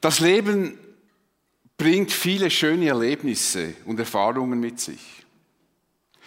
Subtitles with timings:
[0.00, 0.78] Das Leben
[1.76, 5.24] bringt viele schöne Erlebnisse und Erfahrungen mit sich.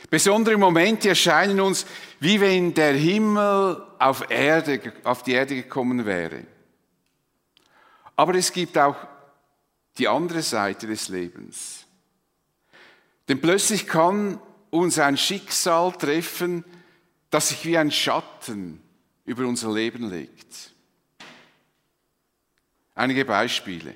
[0.09, 1.85] Besondere Momente erscheinen uns,
[2.19, 6.45] wie wenn der Himmel auf, Erde, auf die Erde gekommen wäre.
[8.15, 8.95] Aber es gibt auch
[9.97, 11.85] die andere Seite des Lebens.
[13.27, 16.65] Denn plötzlich kann uns ein Schicksal treffen,
[17.29, 18.81] das sich wie ein Schatten
[19.25, 20.72] über unser Leben legt.
[22.95, 23.95] Einige Beispiele.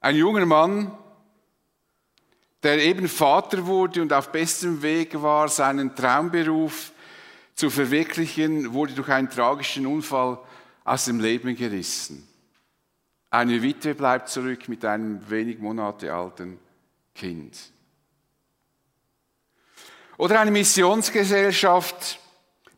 [0.00, 0.96] Ein junger Mann,
[2.62, 6.92] der eben Vater wurde und auf bestem Weg war, seinen Traumberuf
[7.54, 10.38] zu verwirklichen, wurde durch einen tragischen Unfall
[10.84, 12.26] aus dem Leben gerissen.
[13.30, 16.58] Eine Witwe bleibt zurück mit einem wenig Monate alten
[17.14, 17.56] Kind.
[20.16, 22.18] Oder eine Missionsgesellschaft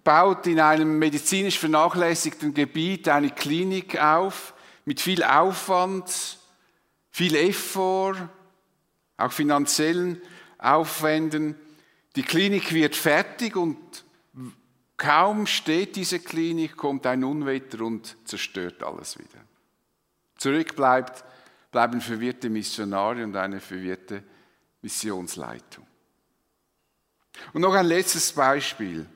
[0.05, 6.39] baut in einem medizinisch vernachlässigten Gebiet eine Klinik auf mit viel Aufwand,
[7.11, 8.29] viel Effort,
[9.17, 10.21] auch finanziellen
[10.59, 11.55] Aufwänden.
[12.17, 13.79] Die Klinik wird fertig und
[14.97, 19.41] kaum steht diese Klinik, kommt ein Unwetter und zerstört alles wieder.
[20.37, 21.25] Zurück bleibt,
[21.71, 24.25] bleiben verwirrte Missionare und eine verwirrte
[24.83, 25.87] Missionsleitung.
[27.53, 29.07] Und noch ein letztes Beispiel.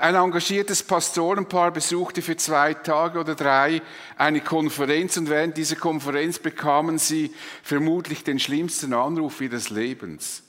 [0.00, 3.82] Ein engagiertes Pastorenpaar besuchte für zwei Tage oder drei
[4.16, 10.42] eine Konferenz und während dieser Konferenz bekamen sie vermutlich den schlimmsten Anruf ihres Lebens.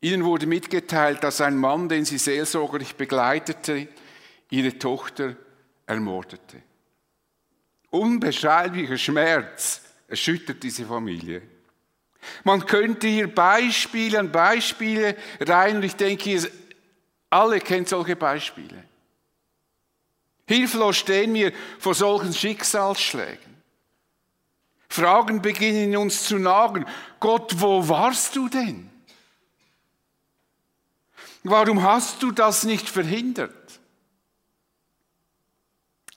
[0.00, 3.88] Ihnen wurde mitgeteilt, dass ein Mann, den sie seelsorgerlich begleitete,
[4.50, 5.34] ihre Tochter
[5.86, 6.62] ermordete.
[7.90, 11.42] Unbeschreiblicher Schmerz erschüttert diese Familie.
[12.44, 16.30] Man könnte hier Beispiele an Beispiele rein und ich denke,
[17.36, 18.84] alle kennen solche Beispiele.
[20.46, 23.56] Hilflos stehen wir vor solchen Schicksalsschlägen.
[24.88, 26.86] Fragen beginnen in uns zu nagen.
[27.20, 28.90] Gott, wo warst du denn?
[31.42, 33.80] Warum hast du das nicht verhindert?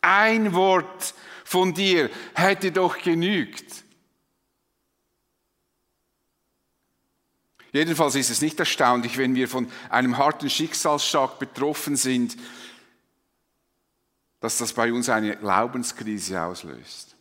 [0.01, 3.83] Ein Wort von dir hätte doch genügt.
[7.71, 12.35] Jedenfalls ist es nicht erstaunlich, wenn wir von einem harten Schicksalsschlag betroffen sind,
[14.39, 17.15] dass das bei uns eine Glaubenskrise auslöst.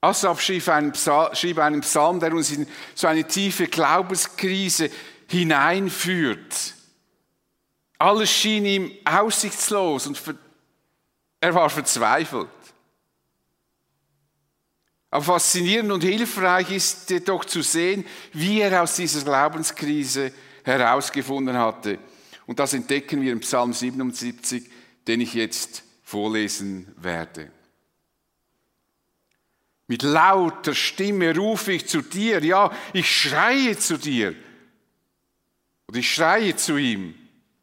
[0.00, 4.90] Asaf schrieb einen, Psalm, schrieb einen Psalm, der uns in so eine tiefe Glaubenskrise
[5.26, 6.74] hineinführt.
[7.98, 10.22] Alles schien ihm aussichtslos und
[11.40, 12.48] er war verzweifelt.
[15.10, 20.32] Aber faszinierend und hilfreich ist doch zu sehen, wie er aus dieser Glaubenskrise
[20.64, 21.98] herausgefunden hatte.
[22.46, 24.68] Und das entdecken wir im Psalm 77,
[25.06, 27.50] den ich jetzt vorlesen werde.
[29.86, 34.34] Mit lauter Stimme rufe ich zu dir, ja, ich schreie zu dir.
[35.88, 37.14] Oder ich schreie zu ihm.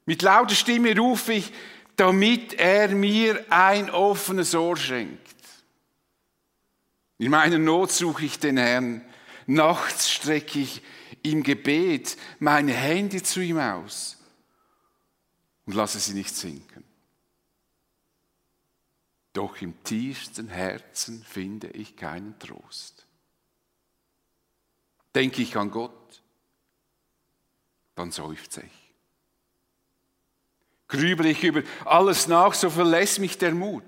[0.07, 1.53] Mit lauter Stimme rufe ich,
[1.95, 5.24] damit er mir ein offenes Ohr schenkt.
[7.17, 9.03] In meiner Not suche ich den Herrn.
[9.47, 10.81] Nachts strecke ich
[11.23, 14.17] im Gebet meine Hände zu ihm aus
[15.65, 16.83] und lasse sie nicht sinken.
[19.33, 23.05] Doch im tiefsten Herzen finde ich keinen Trost.
[25.13, 26.21] Denke ich an Gott,
[27.95, 28.93] dann seufze ich.
[30.87, 33.83] Grübel ich über alles nach, so verlässt mich der Mut.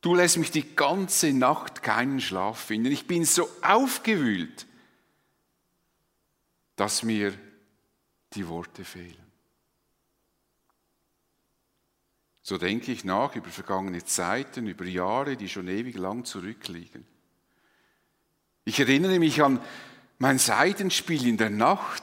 [0.00, 2.90] Du lässt mich die ganze Nacht keinen Schlaf finden.
[2.90, 4.66] Ich bin so aufgewühlt,
[6.76, 7.34] dass mir
[8.32, 9.30] die Worte fehlen.
[12.42, 17.06] So denke ich nach über vergangene Zeiten, über Jahre, die schon ewig lang zurückliegen.
[18.64, 19.60] Ich erinnere mich an
[20.18, 22.02] mein Seidenspiel in der Nacht.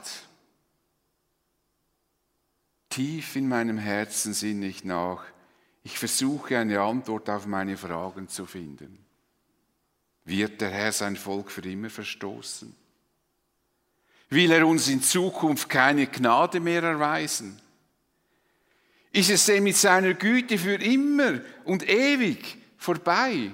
[2.89, 5.23] Tief in meinem Herzen sinne ich nach,
[5.87, 8.97] ich versuche eine Antwort auf meine Fragen zu finden.
[10.25, 12.75] Wird der Herr sein Volk für immer verstoßen?
[14.29, 17.61] Will er uns in Zukunft keine Gnade mehr erweisen?
[19.13, 23.51] Ist es denn mit seiner Güte für immer und ewig vorbei?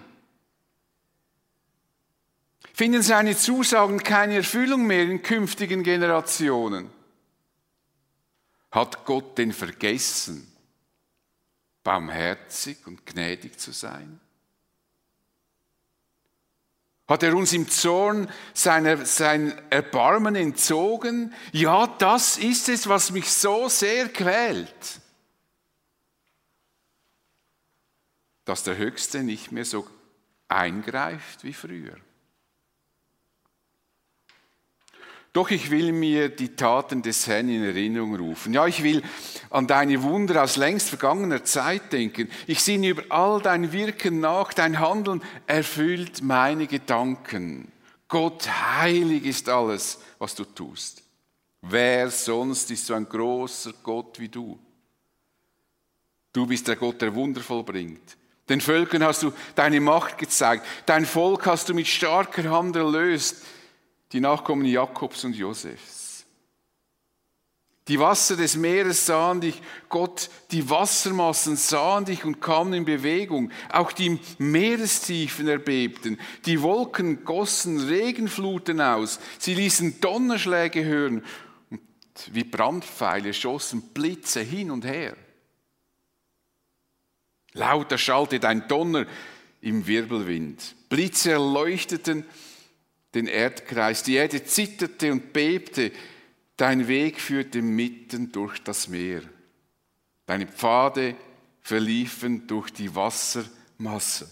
[2.74, 6.90] Finden seine Zusagen keine Erfüllung mehr in künftigen Generationen?
[8.72, 10.52] Hat Gott denn vergessen,
[11.84, 14.20] barmherzig und gnädig zu sein?
[17.08, 21.34] Hat er uns im Zorn seine, sein Erbarmen entzogen?
[21.52, 25.02] Ja, das ist es, was mich so sehr quält.
[28.46, 29.88] dass der Höchste nicht mehr so
[30.48, 31.98] eingreift wie früher.
[35.34, 38.54] Doch ich will mir die Taten des Herrn in Erinnerung rufen.
[38.54, 39.02] Ja, ich will
[39.50, 42.30] an deine Wunder aus längst vergangener Zeit denken.
[42.46, 47.72] Ich sinne über all dein Wirken nach, dein Handeln erfüllt meine Gedanken.
[48.08, 51.02] Gott, heilig ist alles, was du tust.
[51.64, 54.60] Wer sonst ist so ein großer Gott wie du?
[56.32, 58.18] Du bist der Gott, der Wunder vollbringt.
[58.50, 60.64] Den Völkern hast du deine Macht gezeigt.
[60.86, 63.44] Dein Volk hast du mit starker Hand erlöst
[64.14, 66.04] die Nachkommen Jakobs und Josefs.
[67.90, 73.52] Die Wasser des Meeres sahen dich, Gott, die Wassermassen sahen dich und kamen in Bewegung.
[73.70, 76.18] Auch die Meerestiefen erbebten.
[76.46, 79.20] Die Wolken gossen Regenfluten aus.
[79.38, 81.26] Sie ließen Donnerschläge hören
[81.70, 81.82] und
[82.32, 85.18] wie Brandpfeile schossen Blitze hin und her.
[87.52, 89.06] Lauter schallte ein Donner
[89.60, 90.76] im Wirbelwind.
[90.88, 92.26] Blitze erleuchteten
[93.14, 94.04] den Erdkreis.
[94.04, 95.92] Die Erde zitterte und bebte.
[96.58, 99.22] Dein Weg führte mitten durch das Meer.
[100.26, 101.16] Deine Pfade
[101.62, 104.32] verliefen durch die Wassermasse.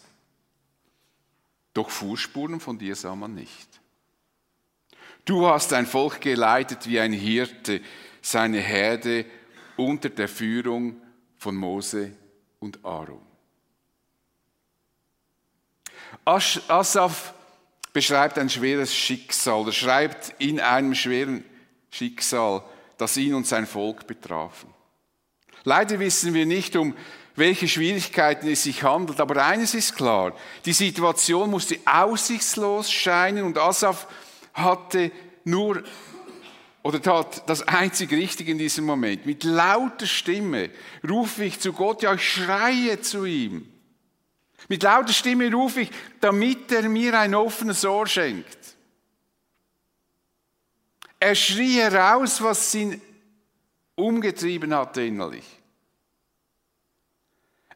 [1.74, 3.80] Doch Fußspuren von dir sah man nicht.
[5.26, 7.82] Du hast ein Volk geleitet wie ein Hirte,
[8.22, 9.26] seine Herde
[9.78, 11.02] unter der Führung
[11.38, 12.12] von Mose
[12.60, 13.22] und Aaron.
[16.26, 17.34] Asaf
[17.94, 19.66] beschreibt ein schweres Schicksal.
[19.66, 21.44] Er schreibt in einem schweren
[21.90, 22.64] Schicksal,
[22.98, 24.70] das ihn und sein Volk betrafen.
[25.64, 26.96] Leider wissen wir nicht, um
[27.36, 30.36] welche Schwierigkeiten es sich handelt, aber eines ist klar,
[30.66, 34.08] die Situation musste aussichtslos scheinen und Asaf
[34.54, 35.12] hatte
[35.44, 35.84] nur
[36.84, 39.26] oder tat das einzig Richtige in diesem Moment.
[39.26, 40.72] Mit lauter Stimme
[41.08, 43.72] rufe ich zu Gott, ja, ich schreie zu ihm.
[44.68, 48.58] Mit lauter Stimme rufe ich, damit er mir ein offenes Ohr schenkt.
[51.20, 53.02] Er schrie heraus, was ihn
[53.96, 55.46] umgetrieben hatte innerlich.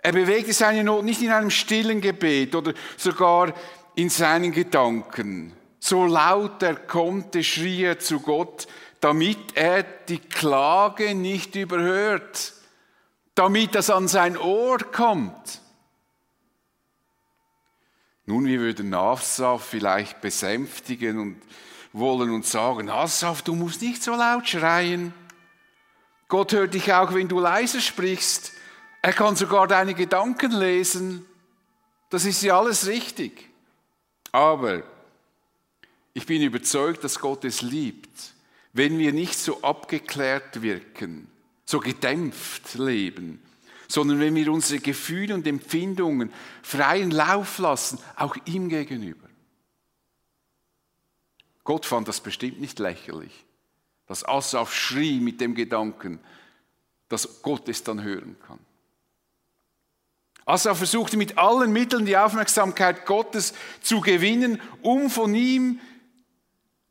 [0.01, 3.53] Er bewegte seine Not nicht in einem stillen Gebet oder sogar
[3.95, 5.53] in seinen Gedanken.
[5.79, 8.67] So laut er konnte, schrie er zu Gott,
[8.99, 12.53] damit er die Klage nicht überhört,
[13.35, 15.61] damit das an sein Ohr kommt.
[18.25, 21.41] Nun, wir würden Asaf vielleicht besänftigen und
[21.93, 25.13] wollen und sagen, Asaf, du musst nicht so laut schreien.
[26.27, 28.51] Gott hört dich auch, wenn du leise sprichst.
[29.03, 31.25] Er kann sogar deine Gedanken lesen.
[32.09, 33.49] Das ist ja alles richtig.
[34.31, 34.81] Aber
[36.13, 38.33] ich bin überzeugt, dass Gott es liebt,
[38.73, 41.27] wenn wir nicht so abgeklärt wirken,
[41.65, 43.44] so gedämpft leben,
[43.95, 46.31] sondern wenn wir unsere Gefühle und Empfindungen
[46.61, 49.29] freien Lauf lassen, auch ihm gegenüber.
[51.63, 53.45] Gott fand das bestimmt nicht lächerlich,
[54.05, 56.19] dass Asaf schrie mit dem Gedanken,
[57.07, 58.59] dass Gott es dann hören kann.
[60.45, 65.79] Asaf versuchte mit allen Mitteln die Aufmerksamkeit Gottes zu gewinnen, um von ihm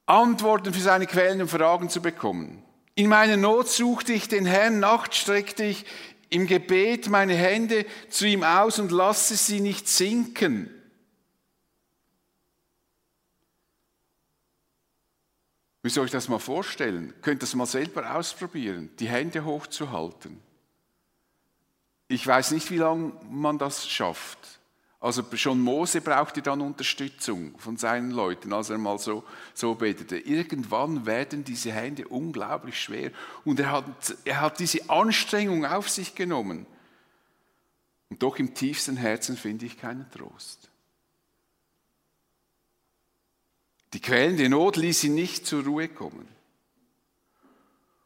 [0.07, 2.63] Antworten für seine quälenden Fragen zu bekommen.
[2.95, 5.85] In meiner Not suchte ich den Herrn, Nacht streckte ich
[6.35, 10.69] im Gebet meine Hände zu ihm aus und lasse sie nicht sinken.
[15.85, 17.15] Müsst ihr euch das mal vorstellen?
[17.23, 20.41] Könnt ihr das mal selber ausprobieren, die Hände hochzuhalten.
[22.09, 24.61] Ich weiß nicht, wie lange man das schafft.
[25.05, 30.17] Also schon Mose brauchte dann Unterstützung von seinen Leuten, als er mal so, so betete.
[30.17, 33.11] Irgendwann werden diese Hände unglaublich schwer
[33.45, 36.65] und er hat, er hat diese Anstrengung auf sich genommen.
[38.09, 40.71] Und doch im tiefsten Herzen finde ich keinen Trost.
[43.93, 46.27] Die quälende Not ließ ihn nicht zur Ruhe kommen.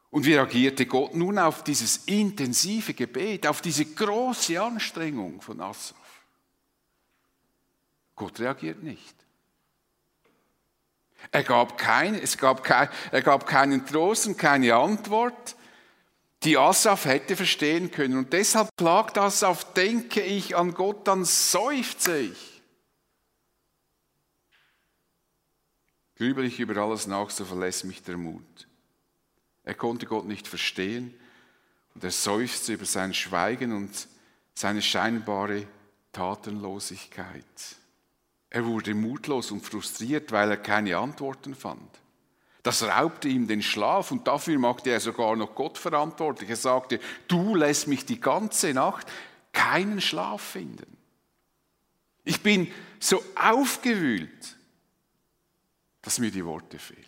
[0.09, 5.95] Und wie reagierte Gott nun auf dieses intensive Gebet, auf diese große Anstrengung von Asaf?
[8.19, 9.15] Gott reagiert nicht.
[11.31, 15.55] Er gab, kein, es gab kein, er gab keinen Trost und keine Antwort,
[16.43, 18.17] die Asaf hätte verstehen können.
[18.17, 22.61] Und deshalb klagt Asaf, denke ich an Gott, dann seufze ich.
[26.17, 28.67] Grübel ich über alles nach, so verlässt mich der Mut.
[29.63, 31.13] Er konnte Gott nicht verstehen
[31.95, 34.09] und er seufzte über sein Schweigen und
[34.55, 35.67] seine scheinbare
[36.11, 37.45] Tatenlosigkeit.
[38.49, 41.89] Er wurde mutlos und frustriert, weil er keine Antworten fand.
[42.63, 46.49] Das raubte ihm den Schlaf und dafür machte er sogar noch Gott verantwortlich.
[46.49, 49.07] Er sagte, du lässt mich die ganze Nacht
[49.53, 50.97] keinen Schlaf finden.
[52.23, 54.57] Ich bin so aufgewühlt,
[56.01, 57.05] dass mir die Worte fehlen.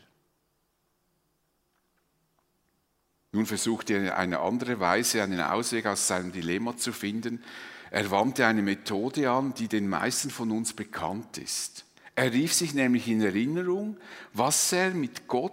[3.33, 7.43] Nun versuchte er eine andere Weise, einen Ausweg aus seinem Dilemma zu finden.
[7.91, 11.83] Er wandte eine Methode an, die den meisten von uns bekannt ist.
[12.15, 13.97] Er rief sich nämlich in Erinnerung,
[14.31, 15.51] was er mit Gott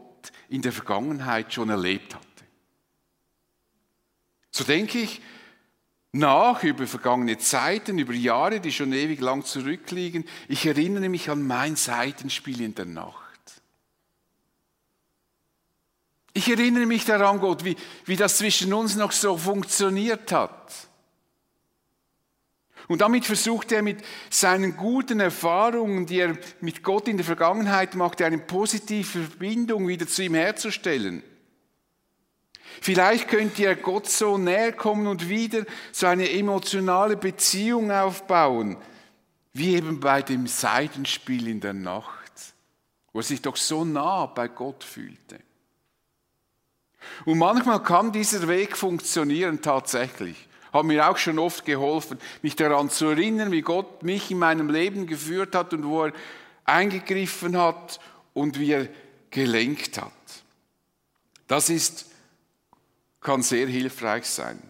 [0.48, 2.26] in der Vergangenheit schon erlebt hatte.
[4.52, 5.20] So denke ich
[6.12, 10.24] nach über vergangene Zeiten, über Jahre, die schon ewig lang zurückliegen.
[10.46, 13.16] Ich erinnere mich an mein Seitenspiel in der Nacht.
[16.34, 20.87] Ich erinnere mich daran, Gott, wie, wie das zwischen uns noch so funktioniert hat.
[22.88, 27.94] Und damit versucht er mit seinen guten Erfahrungen, die er mit Gott in der Vergangenheit
[27.94, 31.22] machte, eine positive Verbindung wieder zu ihm herzustellen.
[32.80, 38.78] Vielleicht könnte er Gott so näher kommen und wieder so eine emotionale Beziehung aufbauen,
[39.52, 42.32] wie eben bei dem Seidenspiel in der Nacht,
[43.12, 45.40] wo er sich doch so nah bei Gott fühlte.
[47.24, 50.48] Und manchmal kann dieser Weg funktionieren tatsächlich.
[50.78, 54.70] Hat mir auch schon oft geholfen, mich daran zu erinnern, wie Gott mich in meinem
[54.70, 56.12] Leben geführt hat und wo er
[56.64, 57.98] eingegriffen hat
[58.32, 58.88] und wie er
[59.30, 60.12] gelenkt hat.
[61.48, 62.06] Das ist,
[63.20, 64.62] kann sehr hilfreich sein,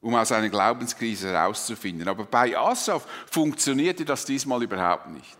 [0.00, 2.06] um aus einer Glaubenskrise herauszufinden.
[2.06, 5.38] Aber bei Asaf funktionierte das diesmal überhaupt nicht.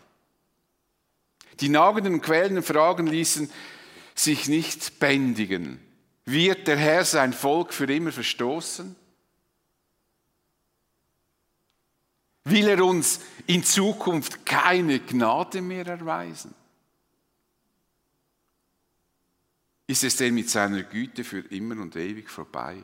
[1.61, 3.53] Die nagenden und quälenden Fragen ließen
[4.15, 5.81] sich nicht bändigen.
[6.25, 8.97] Wird der Herr sein Volk für immer verstoßen?
[12.45, 16.55] Will er uns in Zukunft keine Gnade mehr erweisen?
[19.87, 22.83] Ist es denn mit seiner Güte für immer und ewig vorbei?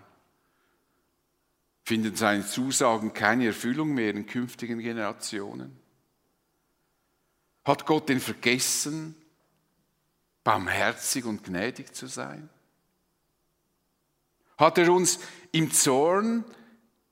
[1.85, 5.79] Finden seine Zusagen keine Erfüllung mehr in künftigen Generationen?
[7.65, 9.15] Hat Gott denn vergessen,
[10.43, 12.49] barmherzig und gnädig zu sein?
[14.59, 15.21] Hat er uns
[15.53, 16.45] im Zorn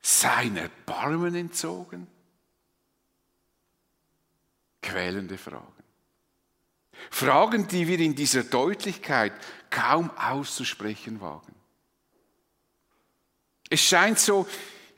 [0.00, 2.08] sein Erbarmen entzogen?
[4.84, 5.72] Quälende Fragen.
[7.10, 9.32] Fragen, die wir in dieser Deutlichkeit
[9.70, 11.54] kaum auszusprechen wagen.
[13.70, 14.46] Es scheint so,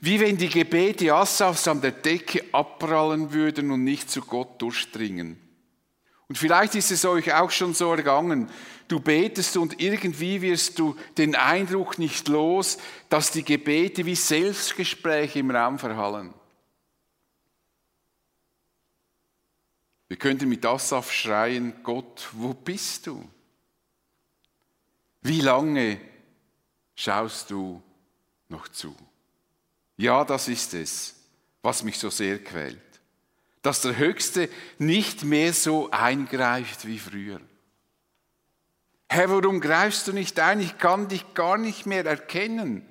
[0.00, 5.40] wie wenn die Gebete Asafs an der Decke abprallen würden und nicht zu Gott durchdringen.
[6.28, 8.50] Und vielleicht ist es euch auch schon so ergangen.
[8.88, 12.78] Du betest und irgendwie wirst du den Eindruck nicht los,
[13.09, 16.35] dass die Gebete wie Selbstgespräche im Raum verhallen.
[20.08, 23.28] Wir könnten mit Asaf schreien, Gott, wo bist du?
[25.22, 26.00] Wie lange
[26.94, 27.82] schaust du
[28.48, 28.94] noch zu?
[29.96, 31.16] Ja, das ist es,
[31.62, 32.78] was mich so sehr quält
[33.66, 34.48] dass der Höchste
[34.78, 37.40] nicht mehr so eingreift wie früher.
[39.08, 40.60] Herr, warum greifst du nicht ein?
[40.60, 42.86] Ich kann dich gar nicht mehr erkennen.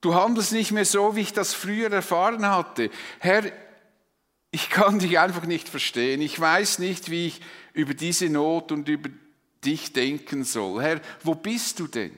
[0.00, 2.90] Du handelst nicht mehr so, wie ich das früher erfahren hatte.
[3.18, 3.44] Herr,
[4.52, 6.20] ich kann dich einfach nicht verstehen.
[6.20, 7.40] Ich weiß nicht, wie ich
[7.72, 9.08] über diese Not und über
[9.64, 10.82] dich denken soll.
[10.82, 12.14] Herr, wo bist du denn?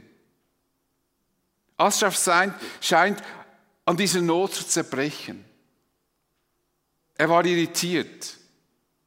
[1.77, 2.21] Ashraf
[2.81, 3.23] scheint
[3.85, 5.45] an dieser Not zu zerbrechen.
[7.15, 8.37] Er war irritiert.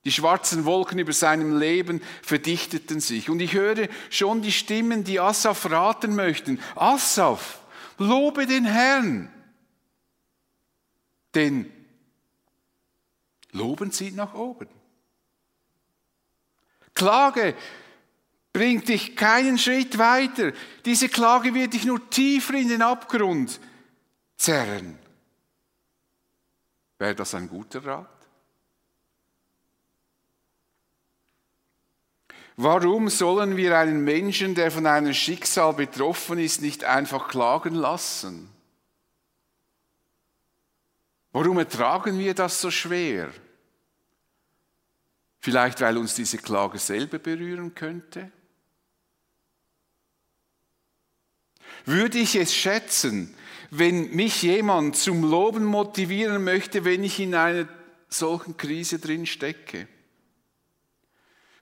[0.06, 3.30] Die schwarzen Wolken über seinem Leben verdichteten sich.
[3.30, 6.62] Und ich höre schon die Stimmen, die Asaf raten möchten.
[6.76, 7.60] Asaf,
[7.98, 9.30] lobe den Herrn.
[11.36, 11.70] Denn
[13.58, 14.68] Loben zieht nach oben.
[16.94, 17.56] Klage
[18.54, 20.52] bringt dich keinen Schritt weiter.
[20.86, 23.60] Diese Klage wird dich nur tiefer in den Abgrund
[24.36, 24.98] zerren.
[26.98, 28.10] Wäre das ein guter Rat?
[32.56, 38.50] Warum sollen wir einen Menschen, der von einem Schicksal betroffen ist, nicht einfach klagen lassen?
[41.32, 43.32] Warum ertragen wir das so schwer?
[45.40, 48.32] Vielleicht weil uns diese Klage selber berühren könnte?
[51.86, 53.34] Würde ich es schätzen,
[53.72, 57.68] wenn mich jemand zum Loben motivieren möchte, wenn ich in einer
[58.10, 59.88] solchen Krise drin stecke?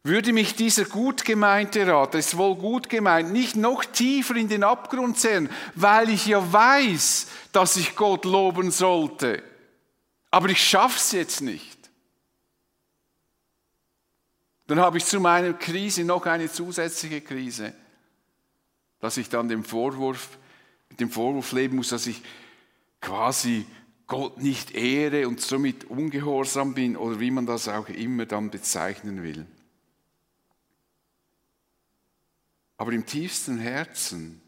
[0.05, 4.47] Würde mich dieser gut gemeinte Rat, das ist wohl gut gemeint, nicht noch tiefer in
[4.47, 9.41] den Abgrund zerren, weil ich ja weiß, dass ich Gott loben sollte.
[10.29, 11.74] Aber ich schaffe es jetzt nicht.
[14.67, 17.73] Dann habe ich zu meiner Krise noch eine zusätzliche Krise,
[18.99, 20.37] dass ich dann dem Vorwurf
[20.89, 22.21] mit dem Vorwurf leben muss, dass ich
[23.01, 23.65] quasi
[24.07, 29.23] Gott nicht ehre und somit ungehorsam bin oder wie man das auch immer dann bezeichnen
[29.23, 29.45] will.
[32.77, 34.41] Aber im tiefsten Herzen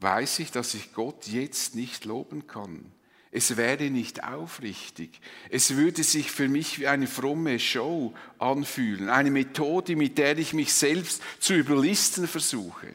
[0.00, 2.92] weiß ich, dass ich Gott jetzt nicht loben kann.
[3.30, 5.20] Es wäre nicht aufrichtig.
[5.50, 10.54] Es würde sich für mich wie eine fromme Show anfühlen, eine Methode, mit der ich
[10.54, 12.94] mich selbst zu überlisten versuche.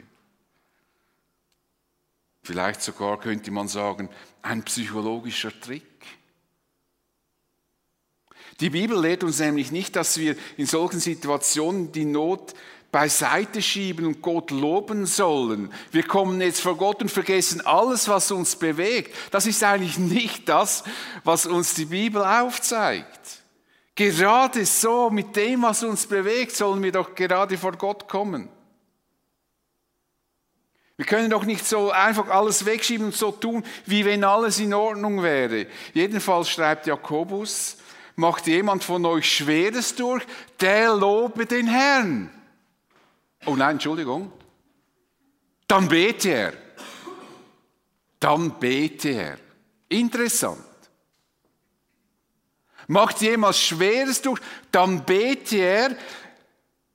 [2.42, 4.10] Vielleicht sogar könnte man sagen,
[4.42, 5.84] ein psychologischer Trick.
[8.60, 12.54] Die Bibel lehrt uns nämlich nicht, dass wir in solchen Situationen die Not
[12.94, 15.72] beiseite schieben und Gott loben sollen.
[15.90, 19.12] Wir kommen jetzt vor Gott und vergessen alles, was uns bewegt.
[19.32, 20.84] Das ist eigentlich nicht das,
[21.24, 23.42] was uns die Bibel aufzeigt.
[23.96, 28.48] Gerade so, mit dem, was uns bewegt, sollen wir doch gerade vor Gott kommen.
[30.96, 34.72] Wir können doch nicht so einfach alles wegschieben und so tun, wie wenn alles in
[34.72, 35.66] Ordnung wäre.
[35.94, 37.76] Jedenfalls schreibt Jakobus,
[38.14, 40.22] macht jemand von euch Schweres durch,
[40.60, 42.30] der lobe den Herrn.
[43.46, 44.32] Oh nein, Entschuldigung.
[45.66, 46.52] Dann bete er.
[48.20, 49.38] Dann bete er.
[49.88, 50.64] Interessant.
[52.86, 55.96] Macht jemand Schweres durch, dann bete er.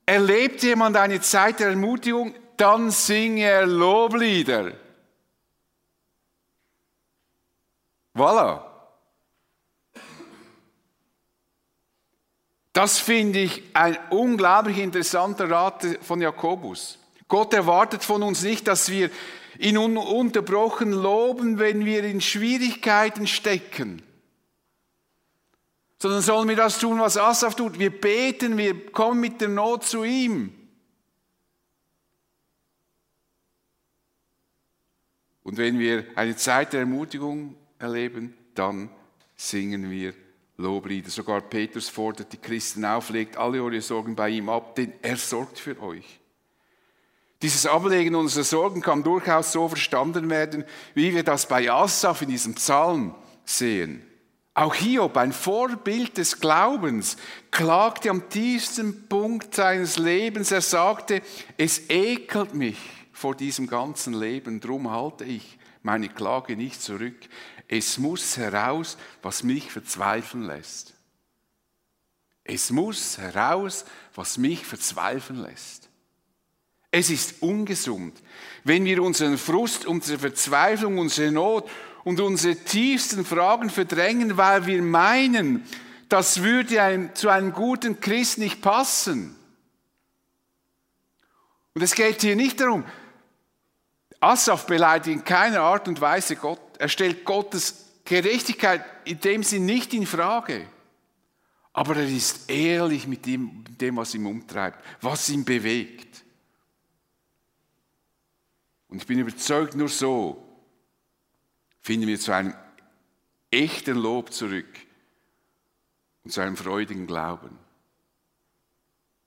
[0.05, 4.73] Erlebt jemand eine Zeit der Ermutigung, dann singe er Loblieder.
[8.15, 8.68] Voilà.
[12.79, 16.97] Das finde ich ein unglaublich interessanter Rat von Jakobus.
[17.27, 19.11] Gott erwartet von uns nicht, dass wir
[19.57, 24.01] ihn ununterbrochen loben, wenn wir in Schwierigkeiten stecken.
[26.01, 27.79] Sondern sollen wir das tun, was Asaf tut.
[27.79, 30.53] Wir beten, wir kommen mit der Not zu ihm.
[35.43, 38.89] Und wenn wir eine Zeit der Ermutigung erleben, dann
[39.35, 40.13] singen wir
[40.59, 41.09] Loblieder.
[41.09, 45.15] Sogar Petrus fordert die Christen auf, legt alle eure Sorgen bei ihm ab, denn er
[45.15, 46.19] sorgt für euch.
[47.41, 52.29] Dieses Ablegen unserer Sorgen kann durchaus so verstanden werden, wie wir das bei Asaf in
[52.29, 54.05] diesem Psalm sehen.
[54.53, 57.15] Auch Hiob, ein Vorbild des Glaubens,
[57.49, 60.51] klagte am tiefsten Punkt seines Lebens.
[60.51, 61.21] Er sagte,
[61.55, 62.77] es ekelt mich
[63.13, 67.15] vor diesem ganzen Leben, drum halte ich meine Klage nicht zurück.
[67.71, 70.95] Es muss heraus, was mich verzweifeln lässt.
[72.43, 75.87] Es muss heraus, was mich verzweifeln lässt.
[76.89, 78.19] Es ist ungesund,
[78.63, 81.69] wenn wir unseren Frust, unsere Verzweiflung, unsere Not
[82.03, 85.63] und unsere tiefsten Fragen verdrängen, weil wir meinen,
[86.09, 89.35] das würde einem, zu einem guten Christ nicht passen.
[91.75, 92.83] Und es geht hier nicht darum,
[94.19, 96.59] Asaf beleidigt in keiner Art und Weise Gott.
[96.77, 100.67] Er stellt Gottes Gerechtigkeit in dem Sinn nicht in Frage.
[101.73, 106.25] Aber er ist ehrlich mit dem, dem, was ihn umtreibt, was ihn bewegt.
[108.89, 110.43] Und ich bin überzeugt, nur so
[111.81, 112.53] finden wir zu einem
[113.51, 114.67] echten Lob zurück
[116.23, 117.57] und zu einem freudigen Glauben.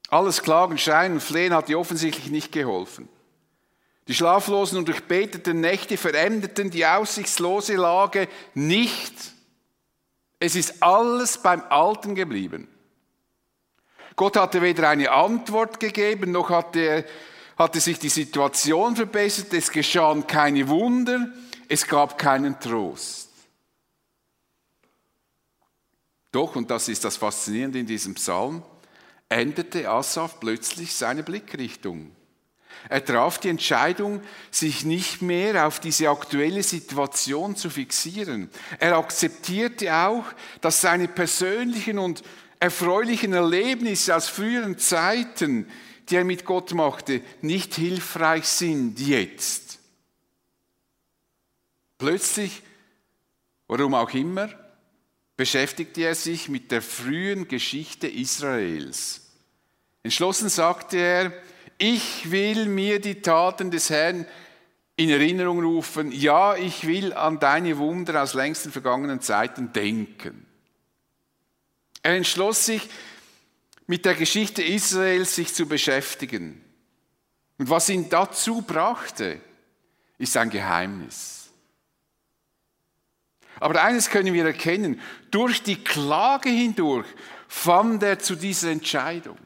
[0.09, 3.09] Alles Klagen, Schreien und Flehen hat dir offensichtlich nicht geholfen.
[4.09, 9.15] Die schlaflosen und durchbeteten Nächte veränderten die aussichtslose Lage nicht.
[10.41, 12.67] Es ist alles beim Alten geblieben.
[14.17, 17.07] Gott hatte weder eine Antwort gegeben, noch hatte,
[17.57, 21.29] hatte sich die Situation verbessert, es geschahen keine Wunder,
[21.69, 23.31] es gab keinen Trost.
[26.33, 28.63] Doch, und das ist das Faszinierende in diesem Psalm,
[29.29, 32.11] änderte Asaf plötzlich seine Blickrichtung.
[32.89, 38.51] Er traf die Entscheidung, sich nicht mehr auf diese aktuelle Situation zu fixieren.
[38.79, 40.25] Er akzeptierte auch,
[40.61, 42.23] dass seine persönlichen und
[42.61, 45.69] erfreulichen Erlebnisse aus früheren Zeiten,
[46.09, 49.79] die er mit Gott machte, nicht hilfreich sind jetzt.
[51.99, 52.63] Plötzlich,
[53.69, 54.49] warum auch immer,
[55.37, 59.23] beschäftigte er sich mit der frühen Geschichte Israels.
[60.03, 61.33] Entschlossen sagte er,
[61.83, 64.25] ich will mir die Taten des Herrn
[64.95, 66.13] in Erinnerung rufen.
[66.13, 70.47] Ja, ich will an deine Wunder aus längsten vergangenen Zeiten denken.
[72.05, 72.89] Er entschloss sich,
[73.89, 76.65] mit der Geschichte Israels sich zu beschäftigen.
[77.59, 79.41] Und was ihn dazu brachte,
[80.19, 81.51] ist ein Geheimnis.
[83.59, 85.01] Aber eines können wir erkennen,
[85.33, 87.07] durch die Klage hindurch
[87.49, 89.39] fand er zu dieser Entscheidung.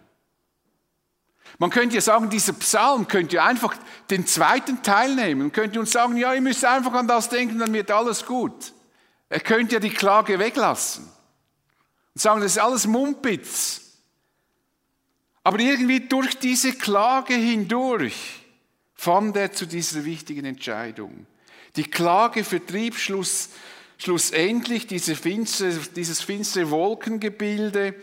[1.58, 3.74] Man könnte ja sagen, dieser Psalm könnte einfach
[4.10, 7.58] den zweiten Teil nehmen und könnte uns sagen, ja, ihr müsst einfach an das denken,
[7.58, 8.72] dann wird alles gut.
[9.28, 13.80] Er könnte ja die Klage weglassen und sagen, das ist alles Mumpitz.
[15.42, 18.42] Aber irgendwie durch diese Klage hindurch
[18.94, 21.26] fand er zu dieser wichtigen Entscheidung.
[21.76, 23.50] Die Klage vertrieb schluss,
[23.98, 27.94] schlussendlich diese finstere, dieses finstere Wolkengebilde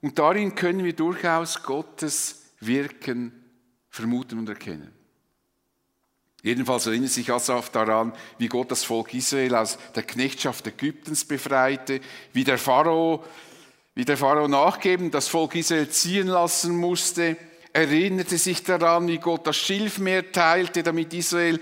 [0.00, 3.32] und darin können wir durchaus Gottes Wirken
[3.88, 4.92] vermuten und erkennen.
[6.42, 12.00] Jedenfalls erinnert sich Asaf daran, wie Gott das Volk Israel aus der Knechtschaft Ägyptens befreite,
[12.32, 13.24] wie der Pharao,
[13.94, 17.36] wie der Pharao nachgeben, das Volk Israel ziehen lassen musste,
[17.72, 21.60] erinnerte sich daran, wie Gott das Schilfmeer teilte, damit Israel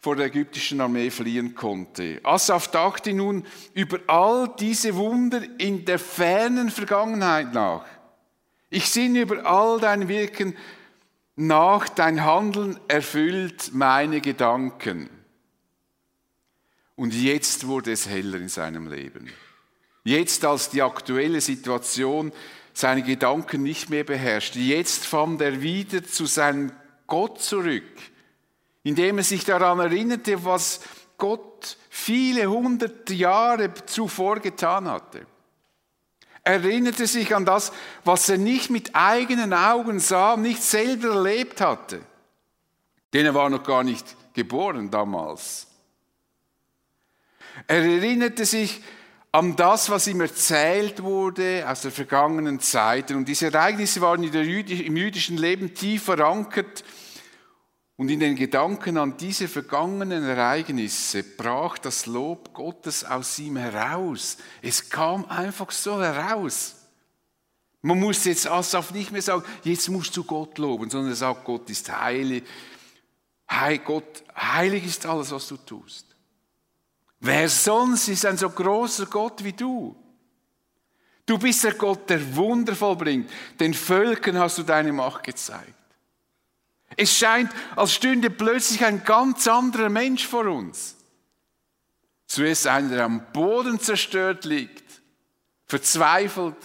[0.00, 2.20] vor der ägyptischen Armee fliehen konnte.
[2.22, 7.86] Asaf dachte nun über all diese Wunder in der fernen Vergangenheit nach.
[8.74, 10.56] Ich sinne über all dein Wirken
[11.36, 15.08] nach, dein Handeln erfüllt meine Gedanken.
[16.96, 19.30] Und jetzt wurde es heller in seinem Leben.
[20.02, 22.32] Jetzt, als die aktuelle Situation
[22.72, 26.72] seine Gedanken nicht mehr beherrschte, jetzt fand er wieder zu seinem
[27.06, 27.84] Gott zurück,
[28.82, 30.80] indem er sich daran erinnerte, was
[31.16, 35.28] Gott viele hundert Jahre zuvor getan hatte
[36.44, 37.72] erinnerte sich an das,
[38.04, 42.00] was er nicht mit eigenen Augen sah, nicht selber erlebt hatte.
[43.12, 44.04] Denn er war noch gar nicht
[44.34, 45.66] geboren damals.
[47.66, 48.82] Er erinnerte sich
[49.32, 53.16] an das, was ihm erzählt wurde aus der vergangenen Zeiten.
[53.16, 56.84] Und diese Ereignisse waren im jüdischen Leben tief verankert
[57.96, 64.36] und in den Gedanken an diese vergangenen Ereignisse brach das Lob Gottes aus ihm heraus.
[64.62, 66.76] Es kam einfach so heraus.
[67.82, 71.44] Man muss jetzt Asaf nicht mehr sagen, jetzt musst du Gott loben, sondern er sagt,
[71.44, 72.42] Gott ist heilig.
[73.46, 76.06] Hey Gott, heilig ist alles, was du tust.
[77.20, 79.94] Wer sonst ist ein so großer Gott wie du?
[81.26, 83.30] Du bist der Gott, der Wunder vollbringt.
[83.60, 85.74] Den Völkern hast du deine Macht gezeigt.
[86.96, 90.96] Es scheint, als stünde plötzlich ein ganz anderer Mensch vor uns.
[92.26, 94.84] Zuerst einer, der am Boden zerstört liegt,
[95.66, 96.56] verzweifelt,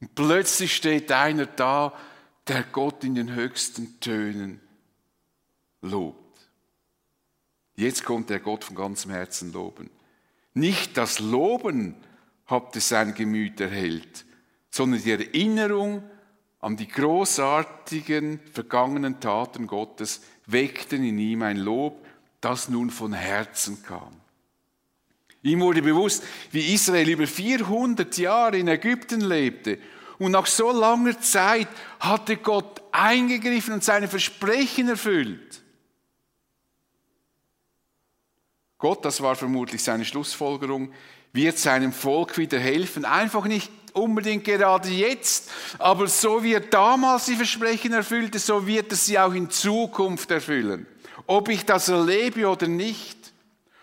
[0.00, 1.92] und plötzlich steht einer da,
[2.46, 4.60] der Gott in den höchsten Tönen
[5.82, 6.38] lobt.
[7.74, 9.90] Jetzt konnte er Gott von ganzem Herzen loben.
[10.54, 11.94] Nicht das Loben
[12.46, 14.24] habt es sein Gemüt erhellt,
[14.70, 16.02] sondern die Erinnerung
[16.60, 22.04] an die großartigen vergangenen Taten Gottes weckten in ihm ein Lob,
[22.40, 24.12] das nun von Herzen kam.
[25.42, 29.78] Ihm wurde bewusst, wie Israel über 400 Jahre in Ägypten lebte
[30.18, 31.68] und nach so langer Zeit
[32.00, 35.62] hatte Gott eingegriffen und seine Versprechen erfüllt.
[38.78, 40.92] Gott, das war vermutlich seine Schlussfolgerung,
[41.32, 47.26] wird seinem Volk wieder helfen, einfach nicht unbedingt gerade jetzt, aber so wie er damals
[47.26, 50.86] die Versprechen erfüllte, so wird er sie auch in Zukunft erfüllen.
[51.26, 53.32] Ob ich das erlebe oder nicht.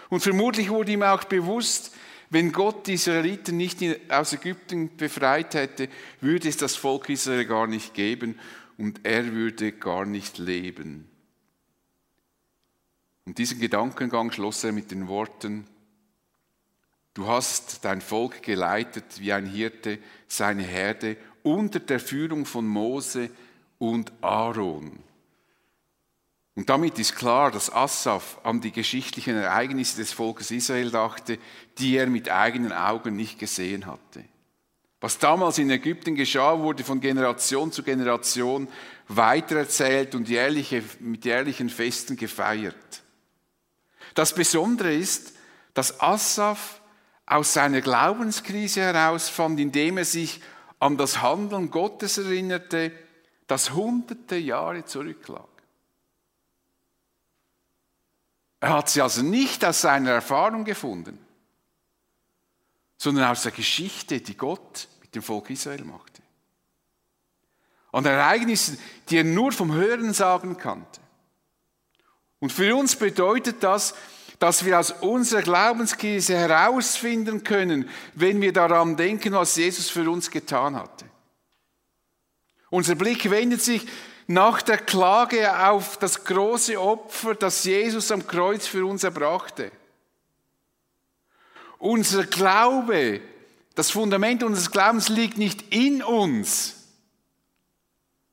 [0.10, 1.92] Und vermutlich wurde ihm auch bewusst,
[2.30, 5.90] wenn Gott die Israeliten nicht aus Ägypten befreit hätte,
[6.22, 8.40] würde es das Volk Israel gar nicht geben
[8.78, 11.10] und er würde gar nicht leben.
[13.26, 15.66] Und diesen Gedankengang schloss er mit den Worten,
[17.16, 23.30] Du hast dein Volk geleitet wie ein Hirte seine Herde unter der Führung von Mose
[23.80, 25.00] und Aaron.
[26.56, 31.40] Und damit ist klar, dass Asaf an die geschichtlichen Ereignisse des Volkes Israel dachte,
[31.78, 34.26] die er mit eigenen Augen nicht gesehen hatte.
[35.00, 38.68] Was damals in Ägypten geschah, wurde von Generation zu Generation
[39.08, 43.04] weitererzählt und jährliche, mit jährlichen Festen gefeiert.
[44.16, 45.34] Das Besondere ist,
[45.74, 46.82] dass Asaf
[47.26, 50.42] aus seiner Glaubenskrise herausfand, indem er sich
[50.80, 52.92] an das Handeln Gottes erinnerte,
[53.48, 55.48] das hunderte Jahre zurücklag.
[58.60, 61.20] Er hat sie also nicht aus seiner Erfahrung gefunden,
[62.98, 66.22] sondern aus der Geschichte, die Gott mit dem Volk Israel machte.
[67.92, 71.00] An Ereignissen, die er nur vom Hören sagen kannte.
[72.40, 73.96] Und für uns bedeutet das,
[74.40, 80.30] dass wir aus unserer Glaubenskrise herausfinden können, wenn wir daran denken, was Jesus für uns
[80.30, 81.06] getan hatte.
[82.70, 83.86] Unser Blick wendet sich
[84.28, 89.72] nach der Klage auf das große Opfer, das Jesus am Kreuz für uns erbrachte.
[91.78, 93.22] Unser Glaube,
[93.76, 96.76] das Fundament unseres Glaubens liegt nicht in uns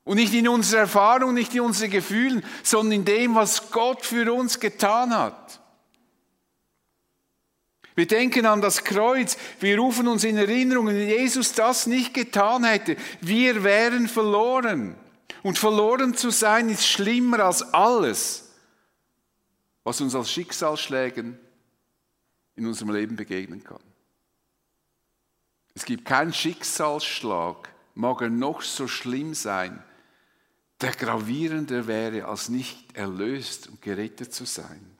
[0.03, 4.33] und nicht in unserer Erfahrung, nicht in unseren Gefühlen, sondern in dem, was Gott für
[4.33, 5.61] uns getan hat.
[7.95, 9.37] Wir denken an das Kreuz.
[9.59, 14.95] Wir rufen uns in Erinnerung, wenn Jesus das nicht getan hätte, wir wären verloren.
[15.43, 18.49] Und verloren zu sein ist schlimmer als alles,
[19.83, 21.37] was uns als Schicksalsschlägen
[22.55, 23.81] in unserem Leben begegnen kann.
[25.75, 29.83] Es gibt keinen Schicksalsschlag, mag er noch so schlimm sein,
[30.81, 34.92] der gravierender wäre, als nicht erlöst und gerettet zu sein.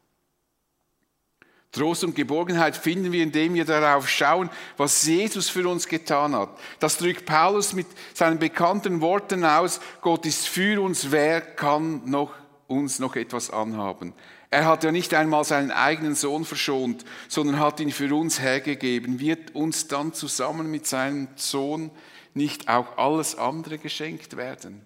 [1.74, 6.50] Trost und Geborgenheit finden wir, indem wir darauf schauen, was Jesus für uns getan hat.
[6.80, 12.32] Das drückt Paulus mit seinen bekannten Worten aus, Gott ist für uns, wer kann noch,
[12.68, 14.14] uns noch etwas anhaben?
[14.52, 19.20] Er hat ja nicht einmal seinen eigenen Sohn verschont, sondern hat ihn für uns hergegeben.
[19.20, 21.90] Wird uns dann zusammen mit seinem Sohn
[22.36, 24.86] nicht auch alles andere geschenkt werden?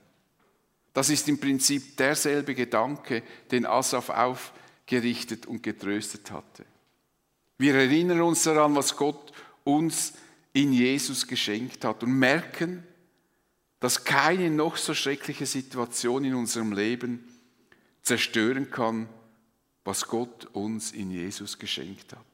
[0.93, 6.63] Das ist im Prinzip derselbe Gedanke, den Asaf aufgerichtet und getröstet hatte.
[7.58, 9.32] Wir erinnern uns daran, was Gott
[9.63, 10.13] uns
[10.54, 12.84] in Jesus geschenkt hat und merken,
[13.80, 17.28] dass keine noch so schreckliche Situation in unserem Leben
[18.02, 19.08] zerstören kann,
[19.84, 22.26] was Gott uns in Jesus geschenkt hat.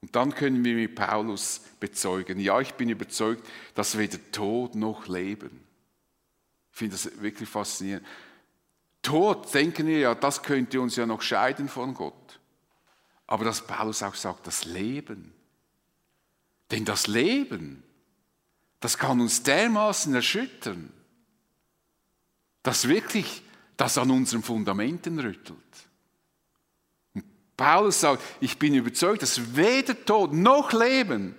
[0.00, 5.06] Und dann können wir mit Paulus bezeugen, ja, ich bin überzeugt, dass weder Tod noch
[5.06, 5.60] Leben.
[6.72, 8.06] Ich finde das wirklich faszinierend.
[9.02, 12.14] Tod, denken wir ja, das könnte uns ja noch scheiden von Gott.
[13.32, 15.32] Aber dass Paulus auch sagt, das Leben.
[16.70, 17.82] Denn das Leben,
[18.78, 20.92] das kann uns dermaßen erschüttern,
[22.62, 23.42] dass wirklich
[23.78, 25.56] das an unseren Fundamenten rüttelt.
[27.14, 27.24] Und
[27.56, 31.34] Paulus sagt, ich bin überzeugt, dass weder Tod noch Leben,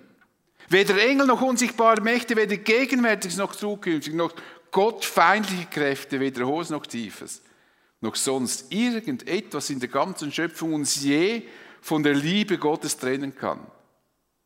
[0.68, 4.34] weder Engel noch unsichtbare Mächte, weder gegenwärtiges noch zukünftig, noch
[4.72, 7.40] gottfeindliche Kräfte, weder Hohes noch Tiefes,
[8.00, 11.44] noch sonst irgendetwas in der ganzen Schöpfung uns je
[11.84, 13.60] von der Liebe Gottes trennen kann,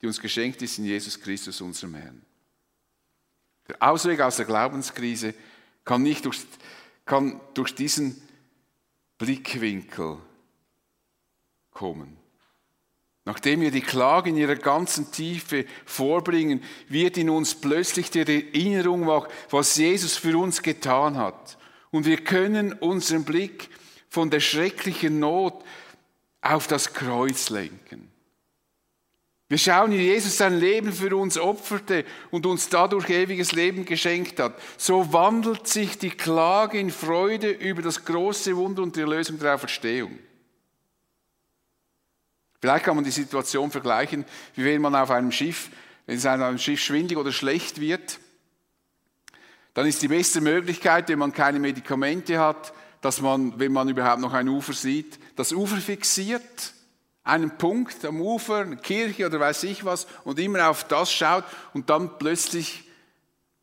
[0.02, 2.20] die uns geschenkt ist in Jesus Christus, unserem Herrn.
[3.68, 5.34] Der Ausweg aus der Glaubenskrise
[5.84, 6.40] kann nicht durch,
[7.06, 8.20] kann durch diesen
[9.18, 10.16] Blickwinkel
[11.70, 12.16] kommen.
[13.24, 19.06] Nachdem wir die Klage in ihrer ganzen Tiefe vorbringen, wird in uns plötzlich die Erinnerung
[19.06, 21.56] wach, was Jesus für uns getan hat.
[21.92, 23.70] Und wir können unseren Blick
[24.08, 25.62] von der schrecklichen Not
[26.40, 28.10] auf das Kreuz lenken.
[29.48, 34.38] Wir schauen, wie Jesus sein Leben für uns opferte und uns dadurch ewiges Leben geschenkt
[34.40, 34.60] hat.
[34.76, 39.54] So wandelt sich die Klage in Freude über das große Wunder und die Erlösung der
[39.54, 40.18] Auferstehung.
[42.60, 45.70] Vielleicht kann man die Situation vergleichen, wie wenn man auf einem Schiff,
[46.04, 48.18] wenn es einem Schiff schwindig oder schlecht wird,
[49.72, 54.20] dann ist die beste Möglichkeit, wenn man keine Medikamente hat, dass man, wenn man überhaupt
[54.20, 56.72] noch ein Ufer sieht, das Ufer fixiert,
[57.22, 61.44] einen Punkt am Ufer, eine Kirche oder weiß ich was, und immer auf das schaut
[61.74, 62.84] und dann plötzlich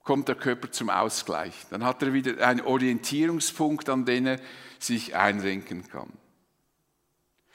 [0.04, 1.54] kommt der Körper zum Ausgleich.
[1.72, 4.40] Dann hat er wieder einen Orientierungspunkt, an den er
[4.78, 6.14] sich einrenken kann.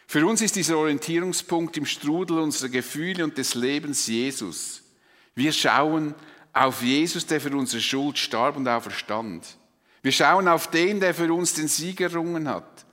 [0.09, 4.83] Für uns ist dieser Orientierungspunkt im Strudel unserer Gefühle und des Lebens Jesus.
[5.37, 6.17] Wir schauen
[6.53, 9.47] auf Jesus, der für unsere Schuld starb und auferstand.
[10.03, 12.87] Wir schauen auf den, der für uns den Sieg errungen hat.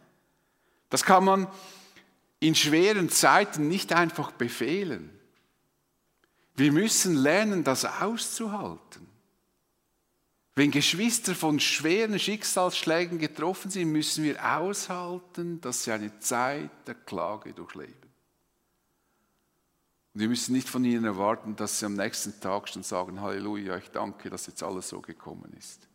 [0.89, 1.47] Das kann man
[2.39, 5.09] in schweren Zeiten nicht einfach befehlen.
[6.55, 9.07] Wir müssen lernen, das auszuhalten.
[10.55, 16.95] Wenn Geschwister von schweren Schicksalsschlägen getroffen sind, müssen wir aushalten, dass sie eine Zeit der
[16.95, 17.93] Klage durchleben.
[20.13, 23.77] Und wir müssen nicht von ihnen erwarten, dass sie am nächsten Tag schon sagen, Halleluja,
[23.77, 25.86] ich danke, dass jetzt alles so gekommen ist.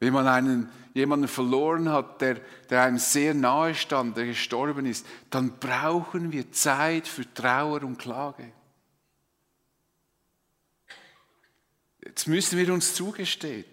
[0.00, 5.06] Wenn man einen, jemanden verloren hat, der, der einem sehr nahe stand, der gestorben ist,
[5.30, 8.52] dann brauchen wir Zeit für Trauer und Klage.
[12.04, 13.64] Jetzt müssen wir uns zugestehen.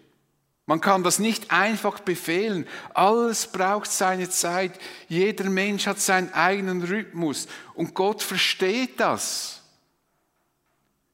[0.68, 2.68] Man kann das nicht einfach befehlen.
[2.96, 4.80] Alles braucht seine Zeit.
[5.08, 7.48] Jeder Mensch hat seinen eigenen Rhythmus.
[7.76, 9.62] Und Gott versteht das.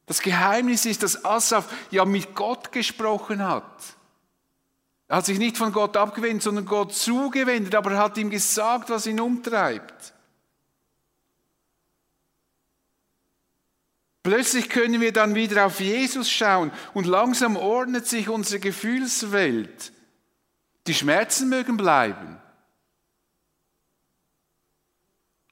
[0.06, 3.96] Das Geheimnis ist, dass Asaf ja mit Gott gesprochen hat.
[5.12, 8.88] Er hat sich nicht von Gott abgewendet, sondern Gott zugewendet, aber er hat ihm gesagt,
[8.88, 10.14] was ihn umtreibt.
[14.22, 19.92] Plötzlich können wir dann wieder auf Jesus schauen und langsam ordnet sich unsere Gefühlswelt.
[20.86, 22.40] Die Schmerzen mögen bleiben.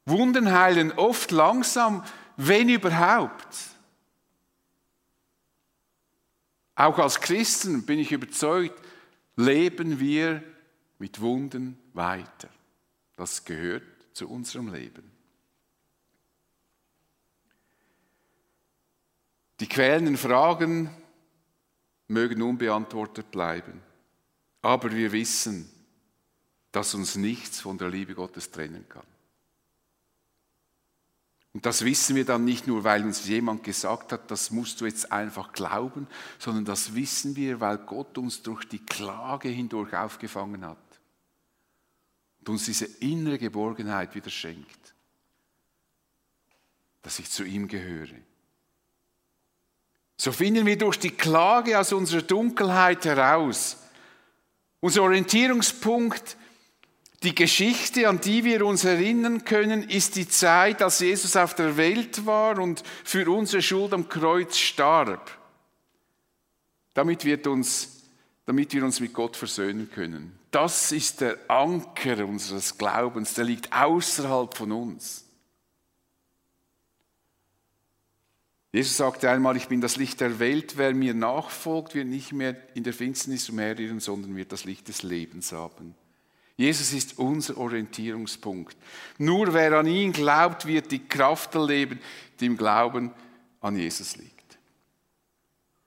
[0.07, 2.03] Wunden heilen oft langsam,
[2.39, 3.59] wenn überhaupt.
[6.77, 8.83] Auch als Christen bin ich überzeugt,
[9.41, 10.43] leben wir
[10.99, 12.49] mit Wunden weiter.
[13.17, 15.11] Das gehört zu unserem Leben.
[19.61, 20.91] Die quälenden Fragen
[22.09, 23.83] mögen unbeantwortet bleiben,
[24.63, 25.71] aber wir wissen,
[26.73, 29.07] dass uns nichts von der Liebe Gottes trennen kann.
[31.53, 34.87] Und das wissen wir dann nicht nur, weil uns jemand gesagt hat, das musst du
[34.87, 36.07] jetzt einfach glauben,
[36.39, 40.79] sondern das wissen wir, weil Gott uns durch die Klage hindurch aufgefangen hat
[42.41, 44.95] und uns diese innere Geborgenheit wieder schenkt,
[47.03, 48.15] dass ich zu ihm gehöre.
[50.17, 53.79] So finden wir durch die Klage aus unserer Dunkelheit heraus.
[54.81, 56.37] Unser Orientierungspunkt
[57.23, 61.77] die Geschichte, an die wir uns erinnern können, ist die Zeit, als Jesus auf der
[61.77, 65.31] Welt war und für unsere Schuld am Kreuz starb.
[66.95, 68.05] Damit, wird uns,
[68.47, 70.39] damit wir uns mit Gott versöhnen können.
[70.51, 75.25] Das ist der Anker unseres Glaubens, der liegt außerhalb von uns.
[78.73, 82.57] Jesus sagte einmal, ich bin das Licht der Welt, wer mir nachfolgt, wird nicht mehr
[82.75, 85.95] in der Finsternis umherirren, sondern wird das Licht des Lebens haben.
[86.61, 88.77] Jesus ist unser Orientierungspunkt.
[89.17, 91.99] Nur wer an ihn glaubt, wird die Kraft erleben,
[92.39, 93.13] die im Glauben
[93.63, 94.59] an Jesus liegt.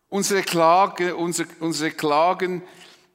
[0.10, 2.64] Unsere, Klage, unsere, unsere Klagen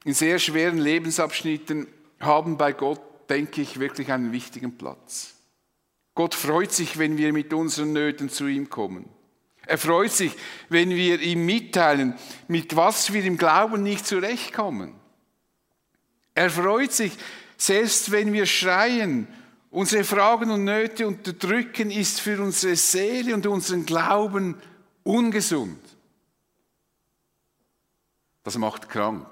[0.05, 1.85] in sehr schweren Lebensabschnitten
[2.21, 5.35] haben bei Gott, denke ich, wirklich einen wichtigen Platz.
[6.15, 9.03] Gott freut sich, wenn wir mit unseren Nöten zu ihm kommen.
[9.65, 10.31] Er freut sich,
[10.69, 12.13] wenn wir ihm mitteilen,
[12.47, 14.93] mit was wir im Glauben nicht zurechtkommen.
[16.35, 17.11] Er freut sich,
[17.59, 19.27] selbst wenn wir schreien,
[19.69, 24.55] unsere Fragen und Nöte unterdrücken, ist für unsere Seele und unseren Glauben
[25.03, 25.77] ungesund.
[28.43, 29.27] Das macht krank.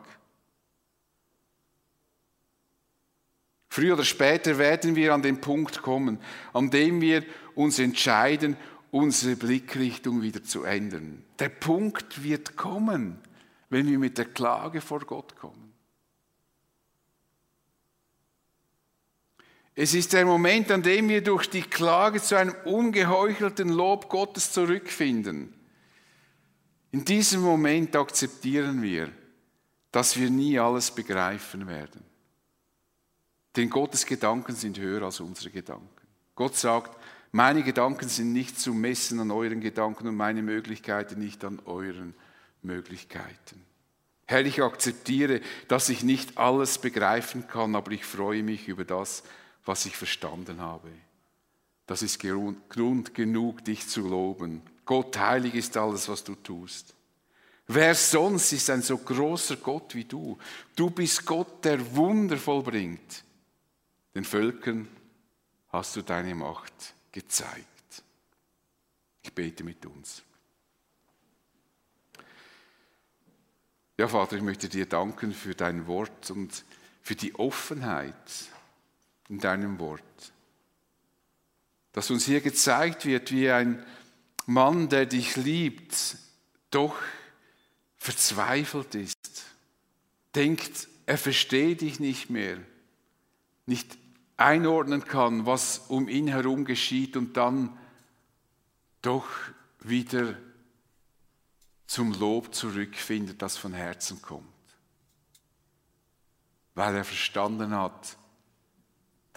[3.70, 6.20] Früher oder später werden wir an den Punkt kommen,
[6.52, 7.24] an dem wir
[7.56, 8.58] uns entscheiden,
[8.92, 11.24] unsere Blickrichtung wieder zu ändern.
[11.40, 13.20] Der Punkt wird kommen,
[13.70, 15.67] wenn wir mit der Klage vor Gott kommen.
[19.80, 24.52] Es ist der Moment, an dem wir durch die Klage zu einem ungeheuchelten Lob Gottes
[24.52, 25.54] zurückfinden.
[26.90, 29.12] In diesem Moment akzeptieren wir,
[29.92, 32.04] dass wir nie alles begreifen werden.
[33.56, 36.08] Denn Gottes Gedanken sind höher als unsere Gedanken.
[36.34, 37.00] Gott sagt,
[37.32, 42.16] meine Gedanken sind nicht zu messen an euren Gedanken und meine Möglichkeiten nicht an euren
[42.64, 43.64] Möglichkeiten.
[44.26, 49.22] Herr, ich akzeptiere, dass ich nicht alles begreifen kann, aber ich freue mich über das,
[49.68, 50.92] was ich verstanden habe.
[51.86, 54.62] Das ist Grund genug, dich zu loben.
[54.86, 56.94] Gott, heilig ist alles, was du tust.
[57.68, 60.38] Wer sonst ist ein so großer Gott wie du?
[60.76, 63.24] Du bist Gott, der Wunder vollbringt.
[64.16, 64.88] Den Völkern
[65.70, 68.04] hast du deine Macht gezeigt.
[69.22, 70.24] Ich bete mit uns.
[73.98, 76.64] Ja, Vater, ich möchte dir danken für dein Wort und
[77.02, 78.16] für die Offenheit,
[79.30, 80.04] in deinem Wort.
[81.92, 83.86] Dass uns hier gezeigt wird, wie ein
[84.46, 86.18] Mann, der dich liebt,
[86.72, 86.96] doch
[87.98, 89.46] verzweifelt ist,
[90.36, 92.58] denkt, er versteht dich nicht mehr,
[93.66, 93.98] nicht
[94.38, 97.78] einordnen kann, was um ihn herum geschieht und dann
[99.02, 99.28] doch
[99.80, 100.36] wieder
[101.88, 104.46] zum Lob zurückfindet, das von Herzen kommt.
[106.76, 108.17] Weil er verstanden hat,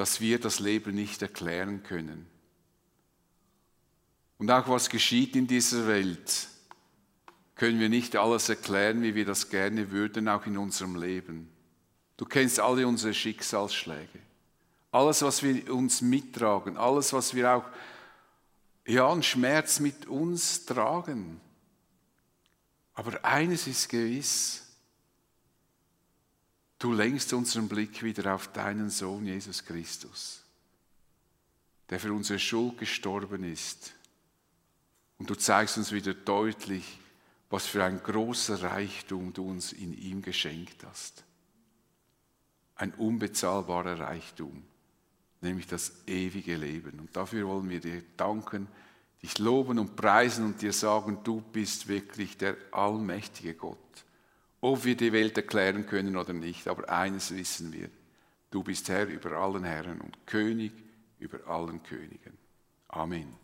[0.01, 2.25] dass wir das Leben nicht erklären können.
[4.39, 6.49] Und auch was geschieht in dieser Welt,
[7.55, 11.51] können wir nicht alles erklären, wie wir das gerne würden, auch in unserem Leben.
[12.17, 14.21] Du kennst alle unsere Schicksalsschläge.
[14.91, 17.65] Alles, was wir uns mittragen, alles, was wir auch
[18.87, 21.43] ja, an Schmerz mit uns tragen.
[22.95, 24.67] Aber eines ist gewiss,
[26.81, 30.43] Du lenkst unseren Blick wieder auf deinen Sohn Jesus Christus,
[31.91, 33.93] der für unsere Schuld gestorben ist.
[35.19, 36.99] Und du zeigst uns wieder deutlich,
[37.51, 41.23] was für ein großer Reichtum du uns in ihm geschenkt hast.
[42.77, 44.63] Ein unbezahlbarer Reichtum,
[45.43, 46.99] nämlich das ewige Leben.
[46.99, 48.69] Und dafür wollen wir dir danken,
[49.23, 53.77] dich loben und preisen und dir sagen, du bist wirklich der allmächtige Gott
[54.61, 57.89] ob wir die Welt erklären können oder nicht, aber eines wissen wir,
[58.51, 60.73] du bist Herr über allen Herren und König
[61.19, 62.37] über allen Königen.
[62.89, 63.35] Amen.